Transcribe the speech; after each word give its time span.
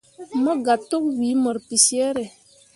Mobga 0.43 0.75
tokwii 0.89 1.39
mur 1.43 1.57
bicere. 1.67 2.23